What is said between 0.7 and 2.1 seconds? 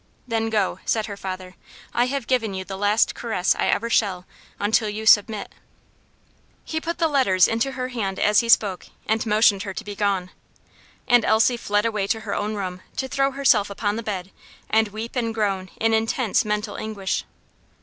said her father. "I